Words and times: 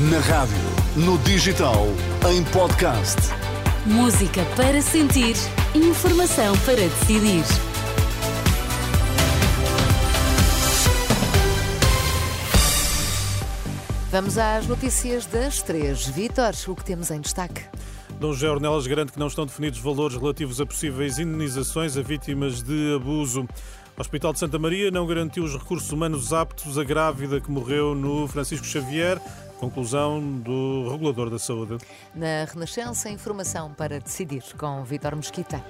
Na 0.00 0.20
rádio, 0.20 0.54
no 0.94 1.18
digital, 1.24 1.86
em 2.30 2.44
podcast. 2.52 3.16
Música 3.84 4.44
para 4.54 4.80
sentir, 4.80 5.34
informação 5.74 6.56
para 6.58 6.76
decidir. 6.76 7.42
Vamos 14.12 14.38
às 14.38 14.68
notícias 14.68 15.26
das 15.26 15.62
três. 15.62 16.06
Vítor, 16.06 16.52
o 16.68 16.76
que 16.76 16.84
temos 16.84 17.10
em 17.10 17.20
destaque? 17.20 17.64
Dom 18.20 18.32
José 18.32 18.48
Ornelas 18.48 18.86
garante 18.86 19.10
que 19.10 19.18
não 19.18 19.26
estão 19.26 19.46
definidos 19.46 19.80
valores 19.80 20.16
relativos 20.16 20.60
a 20.60 20.66
possíveis 20.66 21.18
indenizações 21.18 21.96
a 21.96 22.02
vítimas 22.02 22.62
de 22.62 22.94
abuso. 22.94 23.48
O 23.96 24.00
Hospital 24.00 24.32
de 24.32 24.38
Santa 24.38 24.60
Maria 24.60 24.92
não 24.92 25.08
garantiu 25.08 25.42
os 25.42 25.54
recursos 25.54 25.90
humanos 25.90 26.32
aptos 26.32 26.78
à 26.78 26.84
grávida 26.84 27.40
que 27.40 27.50
morreu 27.50 27.96
no 27.96 28.28
Francisco 28.28 28.64
Xavier. 28.64 29.20
Conclusão 29.58 30.22
do 30.38 30.88
regulador 30.90 31.30
da 31.30 31.38
saúde. 31.38 31.78
Na 32.14 32.44
Renascença, 32.44 33.10
informação 33.10 33.74
para 33.74 33.98
decidir 33.98 34.42
com 34.56 34.84
Vítor 34.84 35.16
Mesquita. 35.16 35.64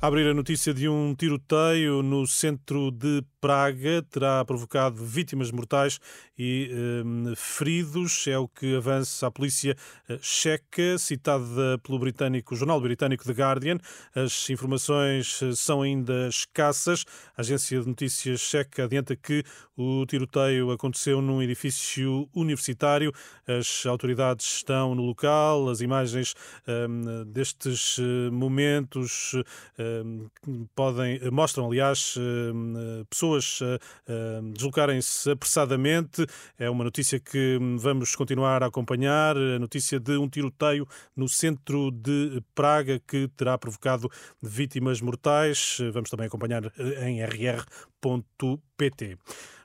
A 0.00 0.06
abrir 0.06 0.28
a 0.28 0.34
notícia 0.34 0.72
de 0.72 0.88
um 0.88 1.14
tiroteio 1.14 2.02
no 2.02 2.26
centro 2.26 2.90
de 2.90 3.22
Praga 3.40 4.02
terá 4.10 4.44
provocado 4.44 5.04
vítimas 5.04 5.52
mortais 5.52 6.00
e 6.36 6.70
eh, 6.72 7.34
feridos, 7.36 8.26
é 8.26 8.36
o 8.36 8.48
que 8.48 8.76
avança 8.76 9.28
a 9.28 9.30
polícia 9.30 9.76
eh, 10.08 10.18
checa, 10.20 10.98
citada 10.98 11.78
pelo 11.84 12.00
britânico, 12.00 12.56
jornal 12.56 12.80
britânico 12.80 13.24
The 13.24 13.32
Guardian. 13.32 13.78
As 14.12 14.50
informações 14.50 15.40
eh, 15.40 15.52
são 15.54 15.82
ainda 15.82 16.28
escassas. 16.28 17.04
A 17.36 17.42
agência 17.42 17.80
de 17.80 17.86
notícias 17.86 18.40
checa 18.40 18.84
adianta 18.84 19.14
que 19.14 19.44
o 19.76 20.04
tiroteio 20.06 20.72
aconteceu 20.72 21.22
num 21.22 21.40
edifício 21.40 22.28
universitário. 22.34 23.12
As 23.46 23.86
autoridades 23.86 24.46
estão 24.46 24.96
no 24.96 25.02
local. 25.02 25.68
As 25.68 25.80
imagens 25.80 26.34
eh, 26.66 26.86
destes 27.26 27.98
momentos 28.32 29.34
podem 30.74 31.20
mostram, 31.30 31.66
aliás, 31.66 32.14
pessoas 33.10 33.27
pessoas 33.28 33.60
deslocarem-se 34.54 35.30
apressadamente. 35.30 36.26
É 36.58 36.70
uma 36.70 36.84
notícia 36.84 37.20
que 37.20 37.58
vamos 37.78 38.16
continuar 38.16 38.62
a 38.62 38.66
acompanhar. 38.66 39.36
A 39.36 39.58
notícia 39.58 40.00
de 40.00 40.16
um 40.16 40.28
tiroteio 40.28 40.86
no 41.14 41.28
centro 41.28 41.90
de 41.90 42.42
Praga 42.54 43.00
que 43.06 43.28
terá 43.36 43.58
provocado 43.58 44.10
vítimas 44.42 45.00
mortais. 45.00 45.78
Vamos 45.92 46.10
também 46.10 46.26
acompanhar 46.26 46.64
eh, 46.78 47.08
em 47.08 47.22
rr.pt 47.22 49.18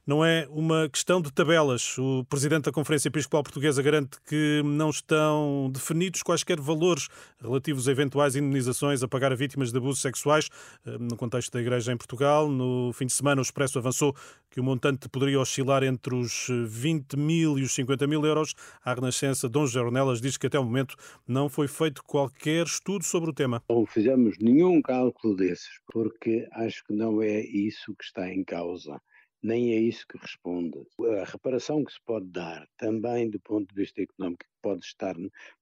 não 0.06 0.24
é 0.24 0.46
uma 0.50 0.90
questão 0.90 1.22
de 1.22 1.32
tabelas. 1.32 1.98
O 1.98 2.26
presidente 2.26 2.66
da 2.66 2.72
Conferência 2.72 3.08
Episcopal 3.08 3.42
Portuguesa 3.42 3.82
garante 3.82 4.18
que 4.28 4.62
não 4.66 4.90
estão 4.90 5.70
definidos 5.74 6.22
quaisquer 6.22 6.60
valores 6.60 7.08
relativos 7.42 7.88
a 7.88 7.92
eventuais 7.92 8.36
indenizações 8.36 9.02
a 9.02 9.08
pagar 9.08 9.32
a 9.32 9.36
vítimas 9.36 9.72
de 9.72 9.78
abusos 9.78 10.02
sexuais 10.02 10.50
eh, 10.86 10.98
no 11.00 11.16
contexto 11.16 11.54
da 11.54 11.62
Igreja 11.62 11.94
em 11.94 11.98
Portugal. 11.98 12.50
No 12.50 12.92
fim 12.94 13.06
de 13.06 13.14
semana, 13.14 13.40
o 13.40 13.44
Expresso 13.44 13.80
avançou 13.80 14.14
que 14.52 14.60
o 14.60 14.64
montante 14.64 15.08
poderia 15.08 15.40
oscilar 15.40 15.84
entre 15.84 16.14
os 16.14 16.48
20 16.50 17.18
mil 17.18 17.58
e 17.58 17.64
os 17.64 17.74
50 17.74 18.06
mil 18.06 18.26
euros. 18.26 18.54
A 18.84 18.94
Renascença, 18.94 19.48
Dom 19.48 19.66
Jornelas, 19.66 20.20
diz 20.20 20.36
que 20.36 20.48
até 20.48 20.60
o 20.60 20.66
momento 20.66 20.96
não 21.26 21.48
foi 21.48 21.68
feito 21.68 22.04
qualquer 22.04 22.66
estudo 22.66 23.06
sobre 23.06 23.30
o 23.30 23.34
tema. 23.34 23.64
Não 23.70 23.86
fizemos 23.86 24.38
nenhum 24.40 24.82
cálculo 24.82 25.36
desses, 25.36 25.80
porque 25.92 26.46
acho 26.52 26.84
que 26.86 26.94
não 26.94 27.22
é 27.22 27.40
isso 27.40 27.96
que 27.96 28.04
está 28.04 28.30
em 28.30 28.44
causa 28.44 29.02
nem 29.44 29.74
é 29.74 29.76
isso 29.76 30.08
que 30.08 30.18
responde. 30.18 30.80
A 31.22 31.26
reparação 31.26 31.84
que 31.84 31.92
se 31.92 32.02
pode 32.06 32.28
dar, 32.28 32.66
também 32.78 33.30
do 33.30 33.40
ponto 33.42 33.68
de 33.68 33.82
vista 33.82 34.02
económico, 34.02 34.46
pode 34.62 34.86
estar, 34.86 35.16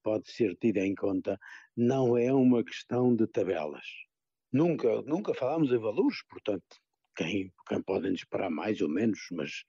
pode 0.03 0.31
ser 0.31 0.55
tida 0.55 0.85
em 0.85 0.93
conta, 0.93 1.39
não 1.75 2.15
é 2.15 2.31
uma 2.31 2.63
questão 2.63 3.15
de 3.15 3.25
tabelas. 3.25 3.85
Nunca, 4.53 5.01
nunca 5.01 5.33
falámos 5.33 5.71
em 5.71 5.77
valores, 5.77 6.23
portanto, 6.29 6.77
quem, 7.15 7.51
quem 7.67 7.81
podem 7.81 8.13
esperar 8.13 8.51
mais 8.51 8.79
ou 8.81 8.89
menos, 8.89 9.19
mas 9.31 9.63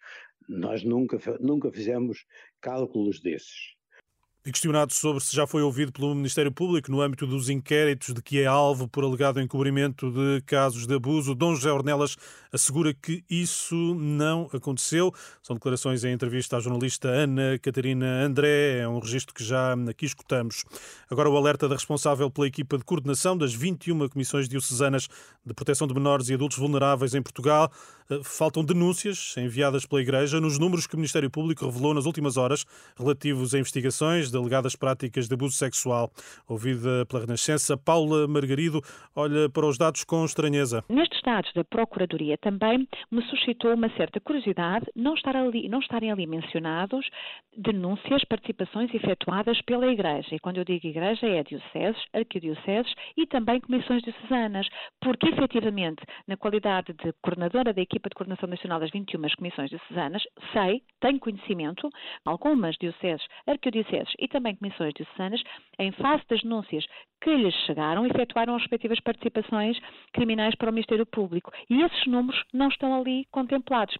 nós 0.49 0.84
nunca, 0.84 1.19
nunca 1.41 1.72
fizemos 1.72 2.27
cálculos 2.61 3.21
desses. 3.21 3.75
E 4.44 4.50
questionado 4.50 4.92
sobre 4.92 5.22
se 5.22 5.36
já 5.36 5.47
foi 5.47 5.62
ouvido 5.62 5.92
pelo 5.92 6.12
Ministério 6.16 6.50
Público 6.50 6.91
no 6.91 7.00
âmbito 7.00 7.28
dos 7.28 7.48
inquéritos 7.48 8.12
de 8.12 8.20
que 8.20 8.41
é 8.41 8.47
alvo 8.47 8.88
por 8.88 9.04
alegado 9.04 9.41
encobrimento 9.41 10.10
de 10.10 10.42
casos 10.44 10.84
de 10.84 10.92
abuso, 10.97 11.32
Dom 11.32 11.54
José 11.54 11.70
Ornelas 11.70 12.16
assegura 12.53 12.92
que 12.92 13.22
isso 13.30 13.76
não 13.94 14.50
aconteceu. 14.53 15.14
São 15.44 15.54
declarações 15.54 16.03
em 16.03 16.12
entrevista 16.12 16.56
à 16.56 16.60
jornalista 16.60 17.06
Ana 17.06 17.56
Catarina 17.60 18.25
André, 18.25 18.80
é 18.80 18.88
um 18.88 18.98
registro 18.98 19.32
que 19.32 19.44
já 19.44 19.75
aqui 19.88 20.06
escutamos. 20.06 20.64
Agora 21.09 21.30
o 21.30 21.36
alerta 21.36 21.69
da 21.69 21.76
responsável 21.76 22.28
pela 22.28 22.48
equipa 22.48 22.76
de 22.76 22.84
coordenação 22.84 23.38
das 23.38 23.54
21 23.54 24.09
comissões 24.09 24.48
diocesanas 24.48 25.09
de 25.47 25.54
proteção 25.54 25.86
de 25.86 25.94
menores 25.94 26.28
e 26.28 26.34
adultos 26.34 26.59
vulneráveis 26.59 27.14
em 27.14 27.22
Portugal. 27.22 27.70
Eh, 28.10 28.20
faltam 28.24 28.64
denúncias 28.64 29.34
enviadas 29.36 29.86
pela 29.86 30.03
Igreja 30.03 30.41
nos 30.41 30.59
números 30.59 30.86
que 30.86 30.94
o 30.94 30.98
Ministério 30.98 31.30
Público 31.30 31.64
revelou 31.64 31.94
nas 31.94 32.06
últimas 32.06 32.36
horas 32.36 32.64
relativos 32.97 33.54
a 33.54 33.59
investigações 33.60 34.31
de 34.32 34.38
alegadas 34.38 34.75
práticas 34.75 35.28
de 35.28 35.34
abuso 35.34 35.54
sexual. 35.54 36.10
Ouvida 36.48 37.06
pela 37.06 37.22
Renascença, 37.22 37.76
Paula 37.76 38.26
Margarido 38.26 38.81
olha 39.15 39.48
para 39.50 39.66
os 39.66 39.78
dados 39.78 40.03
com 40.04 40.25
estranheza. 40.25 40.82
Nestes 40.88 41.20
dados 41.22 41.53
da 41.54 41.62
Procuradoria 41.62 42.37
também 42.38 42.88
me 43.10 43.22
suscitou 43.28 43.75
uma 43.75 43.91
certa 43.91 44.21
curiosidade 44.21 44.87
não, 44.97 45.15
estar 45.15 45.37
ali, 45.37 45.69
não 45.69 45.81
estarem 45.81 46.10
ali 46.10 46.26
mencionados 46.26 47.06
denúncias, 47.56 48.25
participações 48.25 48.92
efetuadas 48.94 49.60
pela 49.62 49.87
Igreja. 49.87 50.34
E 50.34 50.41
quando 50.41 50.59
eu 50.59 50.65
digo 50.65 50.87
Igreja 50.87 51.26
é 51.26 51.42
dioceses, 51.42 52.03
arquidioceses 52.12 52.92
e 53.16 53.26
também 53.26 53.60
comissões 53.60 54.03
diocesanas, 54.03 54.66
porque 55.00 55.28
efetivamente, 55.28 56.03
na 56.26 56.37
qualidade 56.37 56.92
de 56.94 57.12
coordenadora 57.22 57.72
da 57.75 57.82
equipa 57.82 58.09
de 58.09 58.15
coordenação 58.15 58.48
nacional 58.48 58.81
das 58.81 58.91
21 58.91 59.22
comissões 59.37 59.71
diocesanas, 59.71 60.22
sei, 60.53 60.82
tenho 61.00 61.21
conhecimento, 61.21 61.88
algumas 62.25 62.76
dioceses, 62.76 63.25
arquidioceses 63.47 64.12
e 64.22 64.28
também 64.28 64.55
comissões 64.55 64.94
diocesanas, 64.94 65.43
em 65.78 65.91
face 65.93 66.25
das 66.28 66.41
denúncias 66.43 66.87
que 67.21 67.34
lhes 67.34 67.55
chegaram, 67.66 68.06
efetuaram 68.06 68.55
as 68.55 68.62
respectivas 68.62 69.00
participações 69.00 69.78
criminais 70.12 70.55
para 70.55 70.71
o 70.71 70.72
Ministério 70.72 71.05
Público. 71.05 71.53
E 71.69 71.83
esses 71.83 72.06
números 72.06 72.43
não 72.53 72.69
estão 72.69 72.94
ali 72.94 73.27
contemplados. 73.33 73.97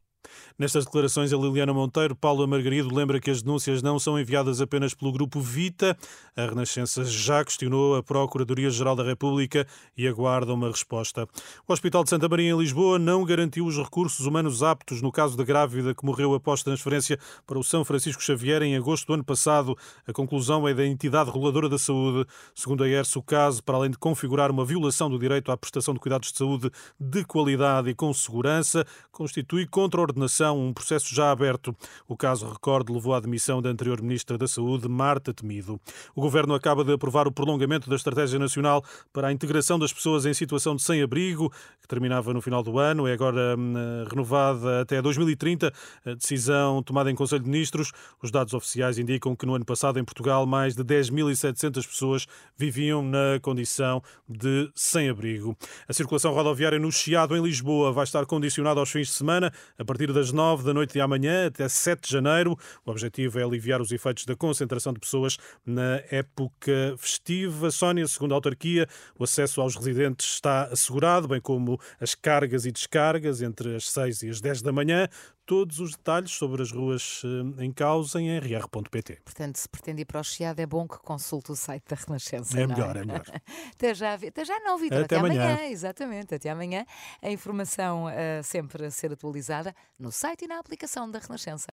Nestas 0.59 0.85
declarações, 0.85 1.33
a 1.33 1.37
Liliana 1.37 1.73
Monteiro, 1.73 2.15
Paulo 2.15 2.47
Margarido, 2.47 2.95
lembra 2.95 3.21
que 3.21 3.31
as 3.31 3.43
denúncias 3.43 3.83
não 3.83 3.99
são 3.99 4.19
enviadas 4.19 4.61
apenas 4.61 4.95
pelo 4.95 5.11
Grupo 5.11 5.41
Vita. 5.41 5.97
A 6.37 6.47
Renascença 6.47 7.05
já 7.05 7.45
questionou 7.45 7.97
a 7.97 8.03
Procuradoria-Geral 8.03 8.95
da 8.95 9.03
República 9.03 9.67
e 9.97 10.07
aguarda 10.07 10.53
uma 10.53 10.69
resposta. 10.69 11.27
O 11.67 11.73
Hospital 11.73 12.05
de 12.05 12.11
Santa 12.11 12.29
Maria, 12.29 12.51
em 12.51 12.57
Lisboa, 12.57 12.99
não 12.99 13.25
garantiu 13.25 13.67
os 13.67 13.77
recursos 13.77 14.27
humanos 14.27 14.63
aptos 14.63 15.03
no 15.03 15.11
caso 15.11 15.37
da 15.37 15.45
grávida 15.45 15.95
que 15.95 16.05
morreu 16.05 16.35
após 16.35 16.63
transferência 16.63 17.19
para 17.47 17.59
o 17.59 17.65
São 17.65 17.85
Francisco 17.85 18.23
Xavier 18.23 18.63
em 18.63 18.77
agosto 18.77 19.07
do 19.07 19.15
ano 19.15 19.25
passado. 19.25 19.77
A 20.07 20.13
conclusão 20.13 20.69
é 20.69 20.75
da 20.75 20.87
entidade 20.87 21.31
reguladora 21.31 21.69
da 21.69 21.79
saúde. 21.79 22.29
Segundo 22.55 22.85
a 22.85 22.89
ERS, 22.89 23.17
o 23.17 23.23
caso, 23.23 23.63
para 23.63 23.77
além 23.77 23.91
de 23.91 23.99
configurar 23.99 24.51
uma 24.51 24.65
violação 24.65 25.09
do 25.11 25.19
direito 25.19 25.51
à 25.51 25.57
prestação 25.57 25.95
de 25.95 26.01
cuidados 26.01 26.31
de 26.31 26.39
saúde 26.39 26.71
de 27.01 27.25
qualidade 27.25 27.91
e 27.91 27.95
com 27.95 28.13
segurança, 28.13 28.87
constitui 29.11 29.67
contra 29.67 30.01
coordenação, 30.13 30.61
um 30.61 30.73
processo 30.73 31.15
já 31.15 31.31
aberto. 31.31 31.75
O 32.07 32.17
caso, 32.17 32.47
recorde, 32.47 32.93
levou 32.93 33.15
à 33.15 33.21
demissão 33.21 33.63
da 33.63 33.71
anterior 33.71 34.01
Ministra 34.03 34.37
da 34.37 34.47
Saúde, 34.47 34.89
Marta 34.89 35.33
Temido. 35.33 35.81
O 36.15 36.21
Governo 36.21 36.55
acaba 36.55 36.85
de 36.85 36.93
aprovar 36.93 37.27
o 37.27 37.33
prolongamento 37.33 37.89
da 37.89 37.97
Estratégia 37.97 38.39
Nacional 38.39 38.85
para 39.13 39.29
a 39.29 39.33
integração 39.33 39.79
das 39.79 39.93
pessoas 39.93 40.27
em 40.27 40.35
situação 40.35 40.77
de 40.77 40.83
sem-abrigo, 40.83 41.51
que 41.81 41.89
terminava 41.89 42.33
no 42.33 42.41
final 42.41 42.63
do 42.63 42.79
ano, 42.79 43.07
é 43.09 43.13
agora 43.13 43.57
hum, 43.59 44.05
renovada 44.09 44.83
até 44.83 45.01
2030. 45.01 45.73
A 46.05 46.15
decisão 46.15 46.83
tomada 46.83 47.11
em 47.11 47.15
Conselho 47.15 47.43
de 47.43 47.51
Ministros. 47.51 47.93
Os 48.23 48.31
dados 48.31 48.55
oficiais 48.55 48.99
indicam 48.99 49.35
que 49.35 49.47
no 49.47 49.55
ano 49.55 49.65
passado, 49.65 49.99
em 49.99 50.05
Portugal, 50.05 50.47
mais 50.47 50.75
de 50.75 50.85
10.700 50.85 51.87
pessoas 51.87 52.27
viviam 52.57 53.03
na 53.03 53.41
condição 53.41 54.03
de 54.29 54.71
sem-abrigo. 54.75 55.57
A 55.89 55.93
circulação 55.93 56.33
rodoviária 56.33 56.79
no 56.79 56.93
Chiado, 56.93 57.37
em 57.37 57.43
Lisboa, 57.43 57.93
vai 57.93 58.05
estar 58.05 58.25
condicionada 58.27 58.79
aos 58.79 58.91
fins 58.91 59.09
de 59.09 59.15
semana, 59.15 59.53
a 59.79 59.85
partir 59.85 60.02
partir 60.03 60.13
das 60.13 60.33
9 60.33 60.65
da 60.65 60.75
noite 60.75 60.95
de 60.95 61.01
amanhã 61.01 61.47
até 61.47 61.69
7 61.69 62.03
de 62.03 62.11
janeiro. 62.11 62.59
O 62.85 62.91
objetivo 62.91 63.39
é 63.39 63.45
aliviar 63.45 63.81
os 63.81 63.93
efeitos 63.93 64.25
da 64.25 64.35
concentração 64.35 64.93
de 64.93 64.99
pessoas 64.99 65.39
na 65.65 66.03
época 66.11 66.95
festiva. 66.99 67.71
Sónia, 67.71 68.09
segundo 68.09 68.33
a 68.33 68.35
autarquia, 68.35 68.89
o 69.17 69.23
acesso 69.23 69.61
aos 69.61 69.77
residentes 69.77 70.27
está 70.27 70.65
assegurado, 70.65 71.29
bem 71.29 71.41
como 71.41 71.79
as 72.01 72.17
cargas 72.17 72.67
e 72.67 72.73
descargas 72.73 73.43
entre 73.43 73.77
as 73.77 73.89
6 73.91 74.23
e 74.23 74.31
as 74.31 74.41
10 74.41 74.63
da 74.63 74.73
manhã 74.73 75.09
todos 75.47 75.81
os 75.81 75.93
detalhes 75.93 76.31
sobre 76.31 76.63
as 76.63 76.71
ruas 76.71 77.23
eh, 77.25 77.65
em 77.65 77.73
causa 77.73 78.21
em 78.21 78.39
rr.pt. 78.39 79.21
Portanto, 79.25 79.57
se 79.57 79.69
pretende 79.69 80.03
ir 80.03 80.05
para 80.05 80.21
o 80.21 80.25
Chiado, 80.25 80.61
é 80.61 80.67
bom 80.67 80.87
que 80.87 80.99
consulte 80.99 81.53
o 81.53 81.57
site 81.57 81.85
da 81.89 81.97
Renascença. 81.97 82.59
É 82.59 82.67
melhor, 82.67 82.97
é? 82.97 83.01
é 83.01 83.05
melhor. 83.05 83.25
até, 83.75 83.95
já, 83.95 84.15
até 84.15 84.45
já 84.45 84.59
não, 84.61 84.79
Vitor. 84.79 84.99
Até, 84.99 85.17
até 85.17 85.17
amanhã. 85.17 85.53
amanhã. 85.53 85.71
Exatamente, 85.71 86.35
até 86.35 86.51
amanhã. 86.51 86.87
A 87.21 87.31
informação 87.31 88.07
uh, 88.07 88.43
sempre 88.43 88.87
a 88.87 88.91
ser 88.91 89.13
atualizada 89.13 89.75
no 89.99 90.11
site 90.11 90.45
e 90.45 90.49
na 90.49 90.59
aplicação 90.59 91.11
da 91.11 91.19
Renascença. 91.19 91.71